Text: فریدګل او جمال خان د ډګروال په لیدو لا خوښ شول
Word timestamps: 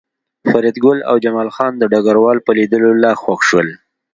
فریدګل 0.49 0.99
او 1.09 1.15
جمال 1.23 1.49
خان 1.55 1.73
د 1.77 1.83
ډګروال 1.91 2.37
په 2.45 2.51
لیدو 2.57 2.91
لا 3.03 3.11
خوښ 3.21 3.39
شول 3.49 3.67